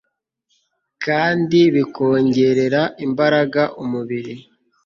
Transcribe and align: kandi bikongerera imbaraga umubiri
kandi 1.05 1.59
bikongerera 1.75 2.81
imbaraga 3.05 3.61
umubiri 3.83 4.33